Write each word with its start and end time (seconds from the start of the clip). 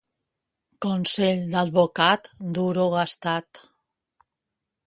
Consell 0.85 1.43
d'advocat, 1.51 2.31
duro 2.59 2.89
gastat. 2.97 3.65